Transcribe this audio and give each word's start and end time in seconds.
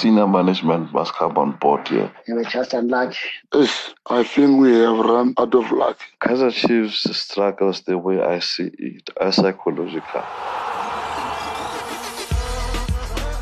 senior 0.00 0.26
management 0.26 0.90
must 0.94 1.12
come 1.12 1.36
on 1.36 1.52
board 1.60 1.86
here. 1.86 2.10
They 2.26 2.32
were 2.32 2.44
just 2.44 2.72
unlucky. 2.72 3.18
Yes, 3.52 3.92
I 4.06 4.22
think 4.24 4.58
we 4.58 4.72
have 4.78 4.96
run 4.96 5.34
out 5.36 5.54
of 5.54 5.70
luck. 5.72 5.98
Kaizer 6.22 6.50
Chiefs 6.50 7.02
struggles 7.14 7.82
the 7.82 7.98
way 7.98 8.18
I 8.18 8.38
see 8.38 8.70
it, 8.78 9.10
are 9.20 9.30
psychological. 9.30 10.22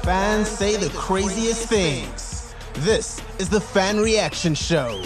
Fans 0.02 0.48
say 0.48 0.74
the 0.74 0.90
craziest 0.96 1.68
things. 1.68 2.54
This 2.78 3.22
is 3.38 3.48
the 3.48 3.60
Fan 3.60 3.98
Reaction 4.00 4.56
Show. 4.56 5.00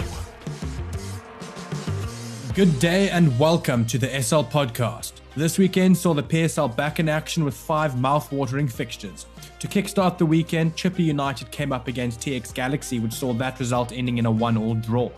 Good 2.55 2.79
day 2.79 3.11
and 3.11 3.37
welcome 3.37 3.85
to 3.85 3.99
the 3.99 4.07
SL 4.07 4.41
podcast. 4.41 5.13
This 5.35 5.59
weekend 5.59 5.97
saw 5.97 6.15
the 6.15 6.23
PSL 6.23 6.75
back 6.75 6.99
in 6.99 7.09
action 7.09 7.43
with 7.45 7.53
five 7.53 7.99
mouth-watering 7.99 8.69
fixtures. 8.69 9.27
To 9.63 9.69
kickstart 9.69 10.17
the 10.17 10.25
weekend, 10.25 10.75
Chippa 10.75 10.99
United 10.99 11.49
came 11.49 11.71
up 11.71 11.87
against 11.87 12.19
TS 12.19 12.51
Galaxy, 12.51 12.99
which 12.99 13.13
saw 13.13 13.31
that 13.35 13.57
result 13.59 13.93
ending 13.93 14.17
in 14.17 14.25
a 14.25 14.29
one-all 14.29 14.75
draw. 14.75 15.09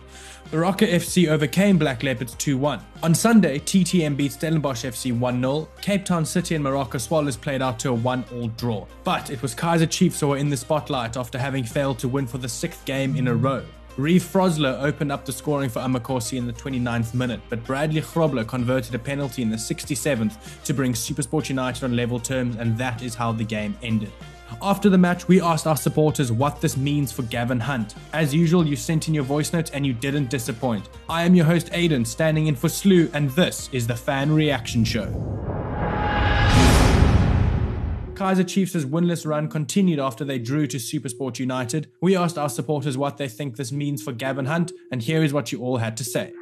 Baroka 0.52 0.88
FC 0.88 1.26
overcame 1.26 1.78
Black 1.78 2.04
Leopards 2.04 2.36
2-1. 2.36 2.80
On 3.02 3.12
Sunday, 3.12 3.58
TTM 3.58 4.16
beat 4.16 4.30
Stellenbosch 4.30 4.84
FC 4.84 5.12
1-0. 5.12 5.66
Cape 5.80 6.04
Town 6.04 6.24
City 6.24 6.54
and 6.54 6.64
Moroka 6.64 7.00
Swallows 7.00 7.36
played 7.36 7.60
out 7.60 7.80
to 7.80 7.90
a 7.90 7.94
one-all 7.94 8.46
draw. 8.50 8.86
But 9.02 9.30
it 9.30 9.42
was 9.42 9.52
Kaizer 9.52 9.90
Chiefs 9.90 10.20
who 10.20 10.28
were 10.28 10.36
in 10.36 10.48
the 10.48 10.56
spotlight 10.56 11.16
after 11.16 11.38
having 11.38 11.64
failed 11.64 11.98
to 11.98 12.06
win 12.06 12.28
for 12.28 12.38
the 12.38 12.48
sixth 12.48 12.84
game 12.84 13.16
in 13.16 13.26
a 13.26 13.34
row. 13.34 13.64
Reeve 13.96 14.22
Frosler 14.22 14.80
opened 14.80 15.10
up 15.10 15.24
the 15.24 15.32
scoring 15.32 15.70
for 15.70 15.80
Amakosi 15.80 16.38
in 16.38 16.46
the 16.46 16.52
29th 16.52 17.14
minute, 17.14 17.40
but 17.48 17.64
Bradley 17.64 18.02
Grobler 18.02 18.46
converted 18.46 18.94
a 18.94 18.98
penalty 19.00 19.42
in 19.42 19.50
the 19.50 19.56
67th 19.56 20.62
to 20.62 20.72
bring 20.72 20.92
Supersport 20.92 21.48
United 21.48 21.82
on 21.82 21.96
level 21.96 22.20
terms, 22.20 22.54
and 22.54 22.78
that 22.78 23.02
is 23.02 23.16
how 23.16 23.32
the 23.32 23.42
game 23.42 23.76
ended. 23.82 24.12
After 24.62 24.88
the 24.88 24.98
match, 24.98 25.28
we 25.28 25.40
asked 25.40 25.66
our 25.66 25.76
supporters 25.76 26.32
what 26.32 26.60
this 26.60 26.76
means 26.76 27.12
for 27.12 27.22
Gavin 27.22 27.60
Hunt. 27.60 27.94
As 28.12 28.34
usual, 28.34 28.66
you 28.66 28.76
sent 28.76 29.08
in 29.08 29.14
your 29.14 29.24
voice 29.24 29.52
notes 29.52 29.70
and 29.72 29.86
you 29.86 29.92
didn't 29.92 30.30
disappoint. 30.30 30.88
I 31.08 31.24
am 31.24 31.34
your 31.34 31.44
host 31.44 31.68
Aidan, 31.72 32.04
standing 32.04 32.46
in 32.46 32.56
for 32.56 32.68
Slu, 32.68 33.10
and 33.12 33.30
this 33.30 33.68
is 33.72 33.86
the 33.86 33.96
Fan 33.96 34.32
Reaction 34.32 34.84
Show. 34.84 35.06
Kaizer 38.14 38.48
Chiefs' 38.48 38.84
winless 38.86 39.26
run 39.26 39.46
continued 39.46 39.98
after 39.98 40.24
they 40.24 40.38
drew 40.38 40.66
to 40.68 40.78
Supersport 40.78 41.38
United. 41.38 41.90
We 42.00 42.16
asked 42.16 42.38
our 42.38 42.48
supporters 42.48 42.96
what 42.96 43.18
they 43.18 43.28
think 43.28 43.56
this 43.56 43.72
means 43.72 44.02
for 44.02 44.12
Gavin 44.12 44.46
Hunt, 44.46 44.72
and 44.90 45.02
here 45.02 45.22
is 45.22 45.34
what 45.34 45.52
you 45.52 45.60
all 45.60 45.76
had 45.76 45.98
to 45.98 46.04
say. 46.04 46.32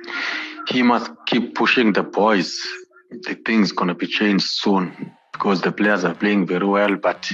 He 0.69 0.83
must 0.83 1.11
keep 1.27 1.57
pushing 1.57 1.93
the 1.93 2.05
boys. 2.05 2.65
The 3.11 3.35
thing's 3.45 3.73
going 3.73 3.89
to 3.89 3.95
be 3.95 4.07
changed 4.07 4.47
soon 4.47 5.13
because 5.33 5.63
the 5.63 5.73
players 5.73 6.05
are 6.05 6.15
playing 6.15 6.47
very 6.47 6.67
well, 6.67 6.95
but 6.95 7.29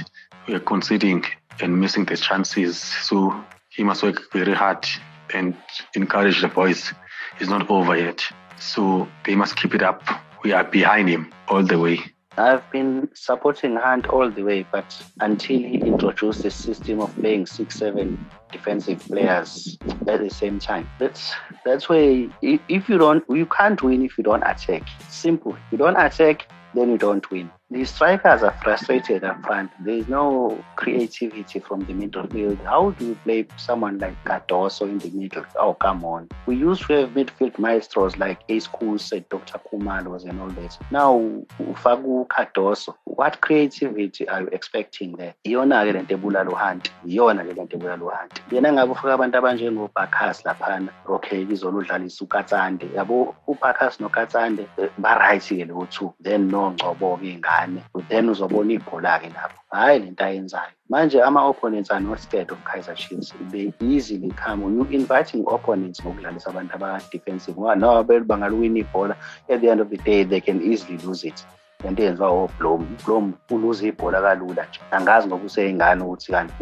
we 0.47 0.55
are 0.55 0.59
conceding 0.59 1.25
and 1.59 1.79
missing 1.79 2.05
the 2.05 2.17
chances. 2.17 2.77
So 2.77 3.43
he 3.69 3.83
must 3.83 4.03
work 4.03 4.31
very 4.31 4.53
hard 4.53 4.87
and 5.33 5.55
encourage 5.95 6.41
the 6.41 6.47
boys. 6.47 6.93
It's 7.39 7.49
not 7.49 7.69
over 7.69 7.97
yet. 7.97 8.23
So 8.59 9.07
they 9.25 9.35
must 9.35 9.55
keep 9.55 9.73
it 9.73 9.81
up. 9.81 10.03
We 10.43 10.51
are 10.53 10.63
behind 10.63 11.09
him 11.09 11.31
all 11.47 11.63
the 11.63 11.79
way. 11.79 11.99
I've 12.37 12.69
been 12.71 13.09
supporting 13.13 13.75
Hunt 13.75 14.07
all 14.07 14.29
the 14.29 14.43
way, 14.43 14.65
but 14.71 15.03
until 15.19 15.59
he 15.59 15.75
introduced 15.75 16.43
the 16.43 16.51
system 16.51 17.01
of 17.01 17.13
playing 17.15 17.45
six, 17.45 17.75
seven 17.75 18.25
defensive 18.51 18.99
players 18.99 19.77
at 20.07 20.21
the 20.21 20.29
same 20.29 20.57
time, 20.57 20.89
that's 20.97 21.33
that's 21.65 21.89
where 21.89 22.29
if 22.41 22.89
you 22.89 22.97
don't, 22.97 23.23
you 23.29 23.45
can't 23.45 23.83
win 23.83 24.05
if 24.05 24.17
you 24.17 24.23
don't 24.23 24.43
attack. 24.43 24.83
Simple. 25.09 25.57
You 25.71 25.77
don't 25.77 25.97
attack, 25.97 26.47
then 26.73 26.89
you 26.89 26.97
don't 26.97 27.29
win. 27.31 27.51
The 27.69 27.85
strikers 27.85 28.43
are 28.43 28.57
frustrated 28.61 29.23
up 29.23 29.41
front. 29.43 29.71
There 29.83 29.95
is 29.95 30.07
no 30.07 30.61
creativity 30.75 31.59
from 31.59 31.85
the 31.85 31.93
middle 31.93 32.27
field. 32.27 32.59
How 32.65 32.91
do 32.91 33.07
you 33.07 33.15
play 33.23 33.47
someone 33.57 33.97
like 33.97 34.21
Cardoso 34.25 34.83
in 34.83 34.99
the 34.99 35.09
middle? 35.11 35.45
Oh, 35.57 35.73
come 35.75 36.03
on. 36.03 36.27
We 36.45 36.55
used 36.57 36.85
to 36.87 36.93
have 36.93 37.11
midfield 37.11 37.57
maestros 37.57 38.17
like 38.17 38.41
Ace 38.49 38.67
Kuse, 38.67 39.27
Dr. 39.29 39.59
Khumalos, 39.71 40.27
and 40.27 40.41
all 40.41 40.49
that. 40.49 40.77
Now, 40.91 41.43
Fagu 41.59 42.27
Cardoso. 42.27 42.95
What 43.21 43.39
creativity 43.39 44.27
are 44.27 44.41
you 44.41 44.47
expecting 44.47 45.11
there? 45.15 45.35
Iyona 45.45 45.85
ke 45.85 45.93
lento 45.93 46.15
ebulala 46.17 46.49
uHunt. 46.49 46.89
Iyona 47.05 47.45
ke 47.45 47.53
lento 47.55 47.77
ebulala 47.77 48.01
uHunt. 48.01 48.41
Yena 48.51 48.73
ngabe 48.73 48.91
ufika 48.95 49.13
abantu 49.13 49.37
abanjengoBakhas 49.37 50.43
laphana. 50.43 50.89
Okay, 51.07 51.45
izolo 51.45 51.83
udlalisa 51.83 52.25
uKatsande. 52.25 52.89
Yabo 52.95 53.35
uBakhas 53.47 53.99
noKatsande 53.99 54.65
eh, 54.79 54.89
ba-right 54.97 55.41
ke 55.41 55.65
leyo 55.69 55.87
two. 55.91 56.11
Then 56.19 56.47
no 56.47 56.71
Ngcobo-ke 56.71 57.37
ingane 57.37 57.83
then 58.09 58.27
uzobona 58.29 58.73
ibhola-ke 58.73 59.29
lapho 59.29 59.59
hhayi 59.71 59.99
lento 59.99 60.23
ayenzayo 60.23 60.73
manje 60.89 61.21
ama-opponents 61.21 61.91
are 61.91 61.99
not 61.99 62.19
scared 62.19 62.51
of 62.51 62.57
kaizer 62.65 62.95
chiefs 62.95 63.33
they 63.51 63.73
easily 63.79 64.29
come 64.31 64.61
you 64.61 64.87
inviting 64.91 65.45
opponents 65.47 66.01
ngokudlalisa 66.01 66.49
abantu 66.49 66.75
aba-defensive 66.75 67.55
ngoba 67.57 67.75
noma 67.75 68.03
bangaluwina 68.03 68.79
ibhola 68.79 69.15
at 69.49 69.61
the 69.61 69.69
end 69.69 69.81
of 69.81 69.89
the 69.89 69.97
day 69.97 70.23
they 70.23 70.41
can 70.41 70.61
easily 70.61 70.97
lose 71.05 71.23
it 71.23 71.45
lento 71.83 72.03
eyenziwa 72.03 72.29
oblom 72.29 72.81
ublom 72.81 73.33
uluza 73.49 73.87
ibhola 73.87 74.21
kalula 74.21 74.65
nje. 74.65 74.79
Angazi 74.91 75.27
ngoba 75.27 75.45
useyingane 75.45 76.03
ukuthi 76.03 76.31
kanti 76.31 76.53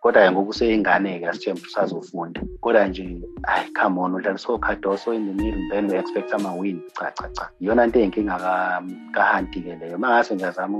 kodwa 0.00 0.32
ngoba 0.32 0.50
useyingane-ke 0.50 1.28
asithembe 1.28 1.60
usazofunda 1.62 2.40
kodwa 2.60 2.88
nje 2.88 3.20
hayi 3.42 3.72
come 3.72 4.00
on 4.00 4.14
udlalisa 4.14 4.52
okhadoso 4.52 5.14
in 5.14 5.26
the 5.26 5.42
middle 5.42 5.68
then 5.70 5.88
we 5.88 5.98
expect 5.98 6.32
ama-win. 6.34 6.80
Cha 6.98 7.10
cha 7.10 7.28
cha. 7.28 7.50
Iyona 7.60 7.86
nto 7.86 7.98
eyinkinga 7.98 8.38
kahanti-ke 9.12 9.76
leyo. 9.80 9.98
Ma 9.98 10.08
ngase 10.08 10.34
ngiyazama 10.34 10.78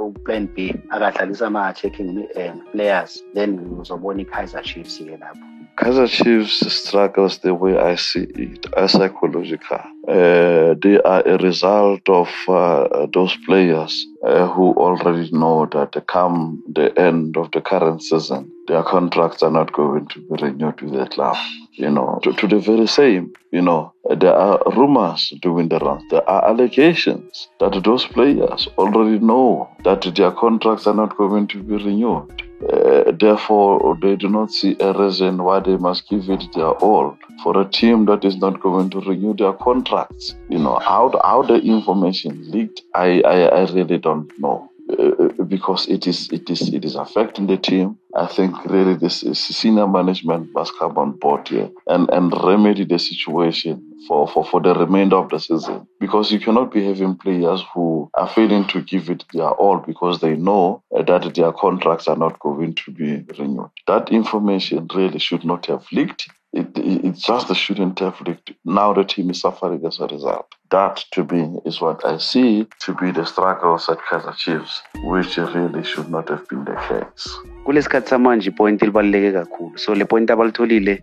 uplan 0.00 0.48
b 0.54 0.74
akadlalisa 0.90 1.46
ama-checking 1.46 2.28
eh, 2.34 2.52
players 2.72 3.24
then 3.34 3.58
uzobona 3.80 4.20
i-kaizer 4.20 4.62
chiefs-ke 4.62 5.16
lapho. 5.16 5.54
Kaizer 5.76 6.06
Chiefs 6.06 6.72
struggles 6.72 7.38
the 7.38 7.52
way 7.52 7.76
I 7.76 7.96
see 7.96 8.22
it 8.22 8.66
are 8.76 8.86
psychological. 8.86 9.80
Uh, 10.08 10.74
they 10.82 11.00
are 11.04 11.22
a 11.26 11.38
result 11.38 12.06
of 12.08 12.28
uh, 12.48 13.06
those 13.14 13.34
players 13.46 14.06
uh, 14.26 14.46
who 14.48 14.74
already 14.74 15.30
know 15.32 15.66
that 15.72 16.06
come 16.06 16.62
the 16.74 16.96
end 16.98 17.38
of 17.38 17.50
the 17.52 17.60
current 17.62 18.02
season, 18.02 18.50
their 18.68 18.82
contracts 18.82 19.42
are 19.42 19.50
not 19.50 19.72
going 19.72 20.06
to 20.08 20.20
be 20.20 20.42
renewed 20.42 20.78
with 20.82 20.92
the 20.92 21.06
club. 21.06 21.36
You 21.72 21.90
know, 21.90 22.20
to, 22.22 22.32
to 22.34 22.46
the 22.46 22.58
very 22.58 22.86
same, 22.86 23.32
you 23.50 23.62
know, 23.62 23.94
there 24.18 24.34
are 24.34 24.62
rumors 24.76 25.32
doing 25.40 25.68
the 25.68 25.78
rounds. 25.78 26.04
There 26.10 26.28
are 26.28 26.48
allegations 26.48 27.48
that 27.60 27.82
those 27.82 28.04
players 28.04 28.68
already 28.78 29.18
know 29.18 29.68
that 29.84 30.02
their 30.14 30.32
contracts 30.32 30.86
are 30.86 30.94
not 30.94 31.16
going 31.16 31.48
to 31.48 31.62
be 31.62 31.76
renewed. 31.76 32.42
Uh, 32.72 33.12
therefore, 33.12 33.96
they 34.00 34.16
do 34.16 34.28
not 34.28 34.50
see 34.50 34.76
a 34.80 34.92
reason 34.92 35.42
why 35.42 35.60
they 35.60 35.76
must 35.76 36.08
give 36.08 36.30
it 36.30 36.44
their 36.54 36.70
all 36.70 37.16
for 37.42 37.60
a 37.60 37.64
team 37.68 38.06
that 38.06 38.24
is 38.24 38.36
not 38.36 38.60
going 38.60 38.88
to 38.90 39.00
renew 39.00 39.34
their 39.34 39.52
contracts. 39.52 40.34
You 40.48 40.58
know 40.58 40.78
how 40.78 41.12
how 41.22 41.42
the 41.42 41.56
information 41.56 42.50
leaked. 42.50 42.82
I, 42.94 43.20
I, 43.22 43.40
I 43.42 43.72
really 43.72 43.98
don't 43.98 44.30
know. 44.38 44.70
Uh, 44.86 45.28
because 45.48 45.88
it 45.88 46.06
is 46.06 46.30
it 46.30 46.50
is 46.50 46.68
it 46.74 46.84
is 46.84 46.94
affecting 46.94 47.46
the 47.46 47.56
team. 47.56 47.96
I 48.14 48.26
think 48.26 48.52
really 48.66 48.94
this 48.94 49.22
is 49.22 49.38
senior 49.38 49.86
management 49.86 50.50
must 50.52 50.78
come 50.78 50.98
on 50.98 51.12
board 51.12 51.48
here 51.48 51.70
and, 51.86 52.08
and 52.10 52.30
remedy 52.44 52.84
the 52.84 52.98
situation 52.98 53.82
for, 54.06 54.28
for, 54.28 54.44
for 54.44 54.60
the 54.60 54.74
remainder 54.74 55.16
of 55.16 55.30
the 55.30 55.38
season. 55.40 55.86
Because 56.00 56.30
you 56.30 56.38
cannot 56.38 56.70
be 56.70 56.84
having 56.84 57.16
players 57.16 57.64
who 57.72 58.10
are 58.12 58.28
failing 58.28 58.66
to 58.68 58.82
give 58.82 59.08
it 59.08 59.24
their 59.32 59.50
all 59.50 59.78
because 59.78 60.20
they 60.20 60.36
know 60.36 60.82
that 60.90 61.34
their 61.34 61.52
contracts 61.52 62.06
are 62.06 62.16
not 62.16 62.38
going 62.40 62.74
to 62.74 62.90
be 62.90 63.24
renewed. 63.38 63.70
That 63.86 64.10
information 64.10 64.86
really 64.94 65.18
should 65.18 65.44
not 65.46 65.64
have 65.66 65.86
leaked. 65.92 66.28
It, 66.56 66.78
it, 66.78 67.04
it 67.04 67.14
just 67.16 67.52
shouldn't 67.56 67.98
have. 67.98 68.16
Now 68.64 68.92
the 68.92 69.02
team 69.04 69.30
is 69.30 69.40
suffering 69.40 69.84
as 69.84 69.98
a 69.98 70.06
result. 70.06 70.46
That 70.70 71.04
to 71.12 71.24
me 71.24 71.58
is 71.64 71.80
what 71.80 72.04
I 72.04 72.18
see 72.18 72.66
to 72.84 72.94
be 72.94 73.10
the 73.10 73.24
struggles 73.26 73.88
at 73.88 73.98
Kaizer 74.08 74.36
Chiefs, 74.36 74.80
which 75.02 75.36
really 75.36 75.82
should 75.82 76.08
not 76.10 76.28
have 76.28 76.46
been 76.48 76.64
the 76.64 76.76
case. 76.88 77.26
kulesikhathi 77.66 78.08
samanje 78.14 78.48
ipoint 78.50 78.82
libaluleke 78.86 79.30
kakhulu 79.38 79.78
so 79.84 79.92
le 80.00 80.04
point 80.12 80.30
abalitholile 80.34 80.94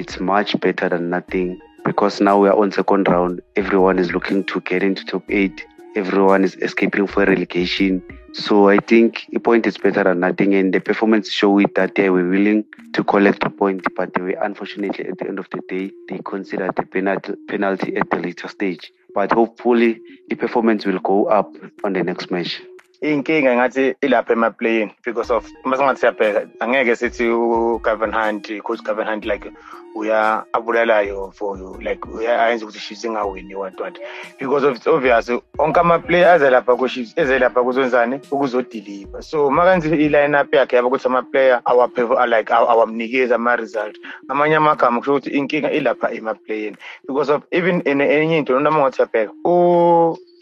it's 0.00 0.20
much 0.20 0.50
better 0.64 0.88
than 0.94 1.10
nothing 1.16 1.48
because 1.84 2.20
now 2.28 2.36
we 2.42 2.48
are 2.48 2.58
on 2.62 2.70
second 2.72 3.08
round 3.08 3.42
everyone 3.62 3.98
is 4.02 4.12
looking 4.16 4.44
to 4.44 4.60
get 4.70 4.82
into 4.88 5.04
top 5.12 5.24
eight 5.40 5.66
everyone 5.96 6.44
is 6.48 6.54
escaping 6.68 7.06
for 7.06 7.24
relegation 7.24 8.02
so 8.32 8.68
i 8.68 8.78
think 8.78 9.26
a 9.34 9.40
point 9.40 9.66
is 9.66 9.78
better 9.78 10.04
than 10.04 10.20
nothing 10.20 10.54
and 10.54 10.72
the 10.74 10.80
performance 10.80 11.30
show 11.30 11.58
it 11.58 11.74
that 11.74 11.94
they 11.94 12.10
were 12.10 12.28
willing 12.28 12.64
to 12.92 13.02
collect 13.04 13.42
a 13.44 13.50
point 13.50 13.82
but 13.96 14.12
they 14.14 14.22
were 14.22 14.36
unfortunately 14.42 15.06
at 15.06 15.18
the 15.18 15.26
end 15.26 15.38
of 15.38 15.48
the 15.50 15.60
day 15.68 15.90
they 16.08 16.18
considered 16.24 16.74
the 16.76 16.82
penalty, 16.82 17.34
penalty 17.48 17.96
at 17.96 18.10
the 18.10 18.16
later 18.16 18.48
stage. 18.48 18.92
But 19.14 19.32
hopefully 19.32 20.00
the 20.28 20.36
performance 20.36 20.84
will 20.84 20.98
go 21.00 21.26
up 21.26 21.54
on 21.84 21.92
the 21.92 22.02
next 22.04 22.30
match 22.30 22.62
inkinga 23.00 23.54
ngathi 23.54 23.94
ilapha 24.02 24.32
emaplayini 24.32 24.92
because 25.04 25.30
of 25.30 25.46
masingathi 25.64 26.00
siyabheka 26.00 26.40
angeke 26.60 26.96
sithi 26.96 27.28
uGavin 27.28 28.12
Hunt 28.12 28.62
coach 28.62 28.82
Gavin 28.82 29.06
Hunt 29.06 29.24
like 29.24 29.52
uya 29.94 30.44
abulalayo 30.52 31.32
for 31.34 31.58
you 31.58 31.78
like 31.80 32.00
uyayenza 32.06 32.66
ukuthi 32.66 32.80
Chiefs 32.80 33.04
ingawini 33.04 33.54
what 33.54 33.80
what 33.80 33.98
because 34.38 34.64
of 34.64 34.76
it's 34.76 34.86
obvious 34.86 35.30
onke 35.58 35.80
ama-player 35.80 36.28
aze 36.28 36.50
lapha 36.50 36.76
ku-Chiefs 36.76 37.14
eze 37.16 37.38
lapha 37.38 37.62
kuzonzani 37.62 38.20
ukuzodeliver 38.30 39.22
so 39.22 39.50
makanzi 39.50 39.88
i-line 39.88 40.34
up 40.34 40.54
yakhe 40.54 40.76
yaba 40.76 40.88
ukuthi 40.88 41.06
ama-player 41.06 41.60
awaphe 41.64 42.02
like 42.26 42.52
awamnikezi 42.52 43.34
ama-result 43.34 43.98
amanye 44.28 44.56
amagama 44.56 44.98
kusho 44.98 45.12
ukuthi 45.12 45.30
inkinga 45.30 45.70
ilapha 45.70 46.10
emaplayeni 46.12 46.76
because 47.06 47.32
of 47.32 47.42
even 47.50 47.82
enye 47.86 48.38
into 48.38 48.60
noma 48.60 48.78
ngathi 48.80 49.02
uyabheka 49.02 49.32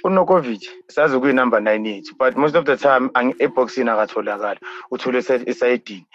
unokovic 0.04 0.68
sazi 0.88 1.18
kuyi-number 1.18 1.60
nine 1.60 1.88
yethu 1.88 2.14
but 2.18 2.36
most 2.36 2.56
of 2.56 2.64
the 2.64 2.76
time 2.76 3.10
eboxini 3.38 3.90
akatholakali. 3.90 4.60
Uthole 4.90 5.18
esayidini. 5.18 6.06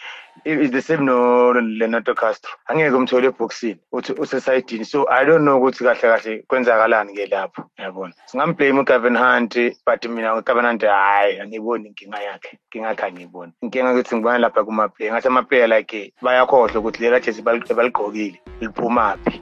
The 0.43 0.81
same 0.81 1.05
no-lenato 1.05 2.15
castro. 2.15 2.51
Angeke 2.69 2.95
umthole 2.95 3.27
ebhoksini 3.27 3.79
usesayidini. 3.91 4.85
So 4.85 5.07
i 5.09 5.25
don't 5.25 5.43
know 5.43 5.59
ukuthi 5.59 5.83
kahle 5.83 6.01
kahle 6.01 6.43
kwenzakalani-ke 6.47 7.25
lapho. 7.25 7.63
Yabona 7.79 8.13
singamblame 8.25 8.79
ugavin 8.79 9.17
hunt 9.17 9.55
but 9.85 10.05
mina 10.09 10.35
ugavin 10.35 10.65
hunt 10.65 10.81
hhayi 10.81 11.39
angiyiboni 11.39 11.87
inkinga 11.87 12.21
yakhe. 12.21 12.57
Inkinga 12.65 12.87
yakhe 12.87 13.05
angiyiboni. 13.05 13.51
Inkinga 13.61 13.91
ukuthi 13.93 14.15
ngibona 14.15 14.37
lapha 14.37 14.63
kuma-player. 14.63 15.11
Ngathi 15.13 15.27
ama-player 15.27 15.67
like 15.67 16.13
bayakhohlwa 16.21 16.79
ukuthi 16.79 17.01
lela 17.03 17.19
jesi 17.19 17.41
baligqokile 17.41 18.39
liphumaphi 18.61 19.41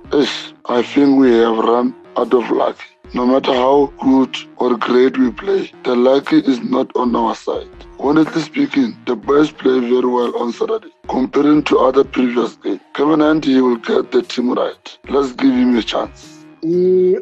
i 0.66 0.84
think 0.84 1.20
we 1.20 1.32
have 1.44 1.60
run 1.60 1.94
out 2.16 2.34
of 2.34 2.50
luck. 2.52 2.78
No 3.14 3.26
matter 3.26 3.54
how 3.54 3.92
good 4.00 4.36
or 4.58 4.78
great 4.78 5.18
we 5.18 5.32
play, 5.32 5.72
the 5.84 5.96
luck 5.96 6.32
is 6.32 6.60
not 6.62 6.92
on 6.96 7.16
our 7.16 7.36
side. 7.36 7.68
Honestly 8.00 8.42
speaking, 8.42 8.98
the 9.06 9.16
boys 9.16 9.52
play 9.52 9.80
very 9.80 10.06
well 10.06 10.36
on 10.38 10.54
Saturday. 10.54 10.94
Comparing 11.08 11.64
to 11.64 11.80
other 11.80 12.04
previous 12.04 12.56
games, 12.56 12.80
Kevin 12.94 13.22
Andy 13.22 13.60
will 13.62 13.78
get 13.78 14.12
the 14.12 14.22
team 14.22 14.54
right. 14.54 14.98
Let's 15.10 15.34
give 15.34 15.54
him 15.54 15.76
a 15.76 15.82
chance. 15.82 16.40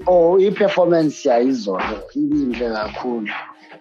oh 0.07 0.39
i-performance 0.39 1.25
yayizolo 1.25 2.01
ibinhle 2.15 2.69
kakhulu 2.73 3.31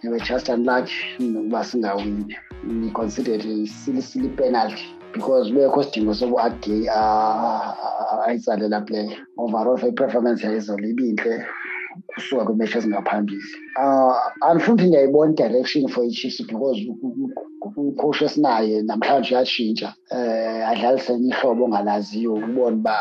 we 0.04 0.20
just 0.20 0.48
unlucky 0.48 0.92
ukuba 1.18 1.64
singawini 1.64 2.36
we 2.82 2.90
considered 2.90 3.42
silly 3.66 4.02
silly 4.02 4.28
penalty 4.28 4.84
because 5.12 5.50
bekho 5.50 5.82
sidingo 5.82 6.14
soku-ade 6.14 6.90
ayitsalela 8.26 8.80
play 8.86 9.18
overall 9.38 9.78
for 9.78 9.88
i-performance 9.88 10.44
yayizolo 10.44 10.88
ibinhle 10.88 11.46
kusuka 12.06 12.44
kwimatch 12.44 12.76
ezingaphambili. 12.76 13.42
Uh 13.82 14.16
andifuni 14.46 14.74
ukuthi 14.74 14.88
ndiyayibona 14.88 15.30
i-direction 15.32 15.88
for 15.88 16.04
i-chiefs 16.04 16.46
because 16.46 16.78
ucoach 17.76 18.22
esinaye 18.22 18.82
namhlanje 18.82 19.34
uyatshintsha. 19.34 19.94
Um 20.10 20.62
adlalise 20.70 21.12
enye 21.12 21.28
ihlobo 21.28 21.64
ongalaziyo 21.64 22.34
ukubona 22.34 22.76
uba 22.76 22.96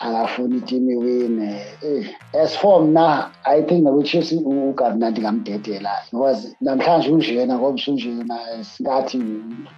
akafuni 0.00 0.56
itimu 0.56 0.90
iwine 0.90 1.62
eh 1.82 2.06
as 2.42 2.56
for 2.58 2.82
mna 2.82 3.30
i 3.44 3.62
think 3.62 3.84
naku-chiefs 3.84 4.32
ugovernment 4.32 5.18
ngamdedela. 5.18 5.94
Because 6.12 6.56
namhlanje 6.60 7.10
unjena 7.10 7.54
ngoba 7.58 7.74
usunjena 7.74 8.38
singathi 8.62 9.18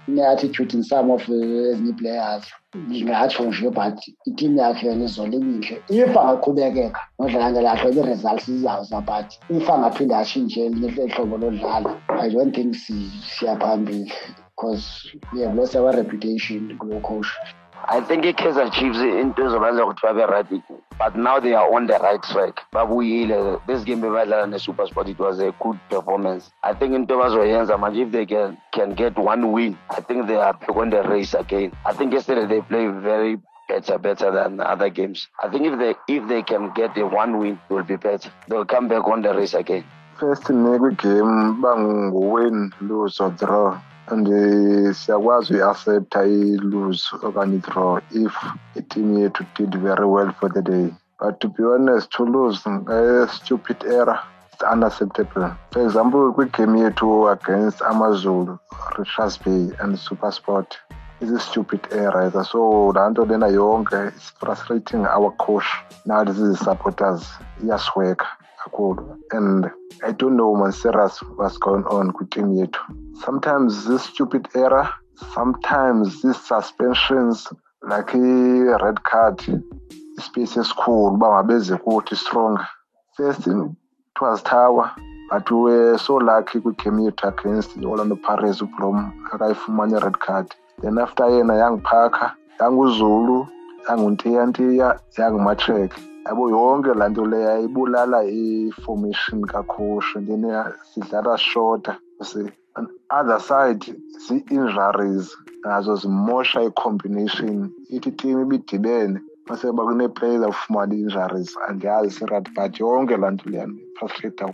une-attitude 0.09 0.75
in 0.75 0.83
some 0.83 1.13
of 1.13 1.29
ezinye 1.29 1.91
i-players 1.91 2.45
ngingatsho 2.77 3.45
nje 3.45 3.71
but 3.71 3.99
itimu 4.27 4.59
yakhe 4.59 4.87
yona 4.87 5.05
izolo 5.05 5.35
ibinhle 5.39 5.83
if 5.89 6.17
angaqhubekeka 6.17 7.01
nodlala 7.19 7.51
ngelahlo 7.53 7.91
i-results 7.91 8.47
zizawuza 8.47 9.01
but 9.01 9.29
if 9.57 9.71
angaphinde 9.71 10.15
atshintshe 10.15 10.67
elinye 10.67 10.89
hlobo 11.13 11.37
lodlala 11.43 11.91
i 12.25 12.31
don't 12.31 12.55
think 12.55 12.75
siyaphambili. 13.35 14.13
Because 14.55 15.17
we 15.33 15.41
have 15.43 15.57
lost 15.57 15.75
our 15.75 15.93
reputation 15.97 16.79
kulo 16.79 17.01
coach. 17.01 17.27
I 17.88 18.00
think 18.00 18.25
i-Kaizer 18.25 18.70
Chiefs 18.73 18.99
into 18.99 19.43
ezobenza 19.43 19.84
ukuthi 19.84 20.02
babe 20.02 20.31
right 20.31 20.62
but 20.99 21.17
now 21.17 21.40
they 21.40 21.52
are 21.52 21.73
on 21.75 21.87
the 21.87 21.99
right 21.99 22.23
track. 22.23 22.61
Babuyile 22.73 23.61
this 23.67 23.82
game 23.82 24.00
bebadlala 24.00 24.49
ne-super 24.49 24.87
sport 24.87 25.08
it 25.08 25.19
was 25.19 25.40
a 25.40 25.52
good 25.61 25.79
performance. 25.90 26.52
I 26.62 26.75
think 26.75 26.94
in 26.94 27.02
into 27.02 27.14
bazoyenza 27.14 27.76
manje 27.79 28.06
if 28.06 28.12
they 28.12 28.25
can, 28.25 28.56
can 28.73 28.94
get 28.94 29.19
one 29.19 29.50
win 29.52 29.76
i 29.90 30.00
think 30.00 30.26
they 30.26 30.37
are 30.37 30.52
back 30.52 30.76
on 30.76 30.90
the 30.90 31.02
race 31.02 31.34
again. 31.34 31.73
I 31.84 31.93
think 31.93 32.12
yesterday 32.12 32.46
they 32.46 32.61
play 32.61 32.87
very 32.87 33.40
better 33.69 33.99
better 33.99 34.31
than 34.31 34.61
other 34.61 34.88
games. 34.88 35.26
I 35.43 35.49
think 35.49 35.67
if 35.67 35.79
they 35.79 35.94
if 36.08 36.29
they 36.29 36.43
can 36.43 36.73
get 36.75 36.96
a 36.96 37.06
one 37.06 37.38
win 37.38 37.58
it 37.69 37.75
will 37.75 37.82
be 37.82 37.96
better. 37.96 38.31
They'll 38.49 38.64
come 38.64 38.88
back 38.88 39.08
on 39.08 39.23
the 39.23 39.34
race 39.34 39.55
again. 39.55 39.84
First 40.20 40.50
ne 40.50 40.79
game, 40.94 41.61
bang 41.61 42.12
win, 42.12 42.73
lose 42.81 43.19
or 43.19 43.31
draw 43.31 43.81
and 44.11 44.29
eh, 44.29 44.95
siyakwazi 44.95 45.55
uyi-accepta 45.55 46.25
i-lose 46.27 47.05
okanye 47.23 47.57
i-draw 47.57 48.01
if 48.11 48.35
iteam 48.77 49.19
yethu 49.19 49.45
did 49.57 49.75
very 49.75 50.07
well 50.07 50.33
for 50.41 50.49
the 50.53 50.63
day. 50.63 50.93
But 51.21 51.41
to 51.41 51.49
be 51.49 51.63
honest 51.65 52.11
to 52.13 52.25
lose 52.25 52.67
a 52.67 53.29
stupid 53.29 53.85
error 53.85 54.19
it's 54.53 54.63
unacceptable. 54.63 55.55
For 55.71 55.83
example 55.85 56.33
kwigame 56.33 56.81
yethu 56.81 57.31
against 57.33 57.81
amazulu 57.83 58.59
richards 58.99 59.39
bay 59.39 59.71
and 59.81 59.97
supersport 59.97 60.77
is 61.21 61.31
a 61.31 61.41
stupid 61.41 61.81
error 61.93 62.45
so 62.45 62.93
laa 62.95 63.11
nto 63.11 63.25
lena 63.25 63.47
yonke 63.47 64.17
is 64.17 64.33
frustrating 64.41 65.07
our 65.07 65.31
coach. 65.39 65.69
Now, 66.07 66.25
nathi 66.25 66.33
zizi-supporters 66.33 67.23
iyasiweka 67.65 68.27
kakhulu. 68.62 69.19
And 69.32 69.70
i 70.03 70.12
don't 70.12 70.37
know 70.37 70.55
man 70.55 70.73
serious 70.73 71.19
what's 71.37 71.59
going 71.59 71.85
on 71.85 72.12
kwi-team 72.12 72.49
yethu. 72.59 72.81
Sometimes 73.25 73.87
this 73.87 74.05
stupid 74.05 74.49
error 74.55 74.88
sometimes 75.35 76.23
these 76.23 76.41
suspensions 76.41 77.49
like 77.82 78.14
i-red 78.14 79.03
card 79.03 79.38
ispace 80.19 80.61
esikhulu 80.61 81.14
uba 81.14 81.31
mabeze 81.31 81.76
kuthi 81.76 82.17
stronger 82.17 82.67
first 83.17 83.47
it 83.47 84.20
was 84.20 84.43
tower 84.43 84.91
but 85.31 85.50
we 85.50 85.56
were 85.56 85.99
so 85.99 86.17
lucky 86.17 86.61
kwigame 86.61 87.05
yethu 87.05 87.29
against 87.29 87.76
orlando 87.85 88.17
pirates 88.17 88.62
ublom 88.62 89.12
akayifumane 89.32 89.97
i-red 89.97 90.19
card. 90.19 90.47
Then 90.82 90.99
after 90.99 91.25
yena 91.25 91.55
yangiphakha 91.55 92.35
yanguzulu 92.61 93.49
yanguntiyantiya 93.88 94.88
yangumatrek 95.19 95.93
yabo 96.26 96.44
yonke 96.55 96.90
laa 96.99 97.11
nto 97.11 97.23
leyo 97.31 97.46
yayibulala 97.50 98.19
i-formation 98.25 99.40
kakhosha 99.52 100.20
then 100.26 100.44
sidlala 100.90 101.38
shorter 101.38 101.96
on 102.76 102.88
other 103.11 103.40
side 103.40 103.84
zii-injuries 104.25 105.37
nazo 105.64 105.96
zimosha 105.96 106.62
i-combination. 106.62 107.70
Ithi 107.90 108.11
team 108.17 108.40
ibidibene 108.40 109.20
mase 109.49 109.67
bakunee-players 109.73 110.43
awufumana 110.44 110.94
i-injuries 110.94 111.56
andiyazi 111.69 112.11
sirat 112.11 112.46
but 112.55 112.81
yonke 112.81 113.17
laa 113.17 113.31
nto 113.31 113.50
leyana 113.50 113.75
frustrate 113.99 114.44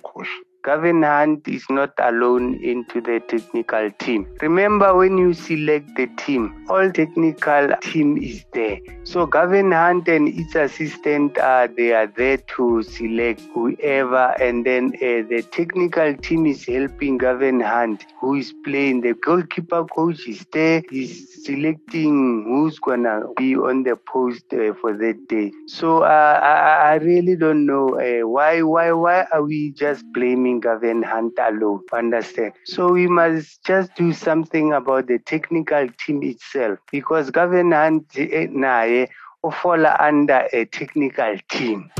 Gavin 0.64 1.02
Hunt 1.02 1.46
is 1.48 1.64
not 1.70 1.92
alone 1.98 2.54
into 2.62 3.00
the 3.00 3.20
technical 3.20 3.90
team. 3.98 4.26
Remember 4.42 4.94
when 4.94 5.16
you 5.16 5.32
select 5.32 5.94
the 5.96 6.08
team, 6.18 6.66
all 6.68 6.90
technical 6.90 7.68
team 7.80 8.18
is 8.18 8.44
there. 8.52 8.78
So 9.08 9.26
Gavin 9.26 9.72
Hunt 9.72 10.06
and 10.08 10.28
its 10.28 10.54
assistant 10.54 11.38
are 11.38 11.66
they 11.66 11.92
are 11.94 12.06
there 12.06 12.36
to 12.56 12.82
select 12.82 13.40
whoever 13.54 14.34
and 14.38 14.66
then 14.66 14.92
uh, 14.96 15.24
the 15.32 15.42
technical 15.50 16.14
team 16.16 16.44
is 16.46 16.66
helping 16.66 17.16
Gavin 17.16 17.60
Hunt 17.60 18.04
who 18.20 18.34
is 18.34 18.52
playing. 18.64 19.00
The 19.00 19.14
goalkeeper 19.14 19.84
coach 19.86 20.26
is 20.28 20.44
there, 20.52 20.82
is 20.92 21.42
selecting 21.44 22.44
who's 22.46 22.78
gonna 22.78 23.22
be 23.36 23.56
on 23.56 23.84
the 23.84 23.96
post 23.96 24.44
uh, 24.52 24.74
for 24.74 24.92
that 24.98 25.26
day. 25.28 25.52
So 25.66 26.02
uh, 26.02 26.40
I, 26.42 26.92
I 26.92 26.94
really 26.96 27.36
don't 27.36 27.64
know 27.66 27.86
why 28.26 28.62
why 28.62 28.92
why 28.92 29.26
are 29.32 29.42
we 29.42 29.70
just 29.72 30.04
blaming 30.12 30.60
Gavin 30.60 31.02
Hunt 31.02 31.38
alone. 31.38 31.80
Understand? 31.92 32.52
So 32.64 32.92
we 32.92 33.06
must 33.06 33.64
just 33.64 33.94
do 33.96 34.12
something 34.12 34.72
about 34.72 35.06
the 35.06 35.18
technical 35.18 35.88
team 36.04 36.22
itself 36.22 36.78
because 36.90 37.30
Gavin 37.30 37.72
Hunt 37.72 38.04
eh, 38.16 38.46
fall 39.42 39.86
under 39.86 40.48
a 40.52 40.64
technical 40.66 41.36
team. 41.48 41.90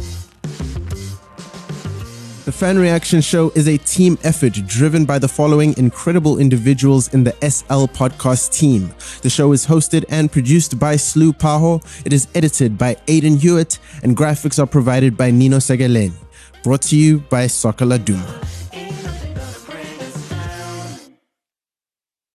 The 2.45 2.53
Fan 2.53 2.79
Reaction 2.79 3.21
Show 3.21 3.51
is 3.55 3.69
a 3.69 3.77
team 3.77 4.19
effort 4.25 4.55
driven 4.67 5.05
by 5.05 5.19
the 5.19 5.29
following 5.29 5.77
incredible 5.77 6.39
individuals 6.39 7.13
in 7.13 7.23
the 7.23 7.33
SL 7.43 7.85
podcast 7.87 8.53
team. 8.53 8.93
The 9.21 9.29
show 9.31 9.53
is 9.53 9.67
hosted 9.67 10.05
and 10.09 10.33
produced 10.33 10.79
by 10.79 10.95
Slu 10.95 11.33
Paho. 11.33 11.85
It 12.07 12.13
is 12.13 12.27
edited 12.35 12.79
by 12.79 12.97
Aidan 13.07 13.37
Hewitt, 13.37 13.79
and 14.03 14.17
graphics 14.17 14.59
are 14.59 14.67
provided 14.67 15.17
by 15.17 15.31
Nino 15.31 15.59
Segalen. 15.59 16.13
Brought 16.65 16.83
to 16.83 16.97
you 16.97 17.19
by 17.19 17.47
Soccer 17.49 17.85
Laduma. 17.85 18.58